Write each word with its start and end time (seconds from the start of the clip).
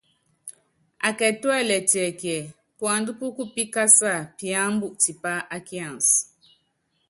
Akɛ 1.07 1.27
tuɛ́lɛ 1.41 1.77
tiɛkíɛ, 1.89 2.37
puandá 2.77 3.11
pú 3.19 3.25
kupíkása 3.35 4.11
píámbu 4.37 4.87
tipá 5.01 5.33
á 5.55 5.57
kiansi. 5.67 6.19